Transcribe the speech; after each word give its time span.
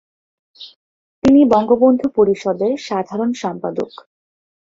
তিনি 1.23 1.41
বঙ্গবন্ধু 1.45 2.07
পরিষদের 2.15 2.71
সাধারণ 2.79 3.29
সম্পাদক। 3.33 3.91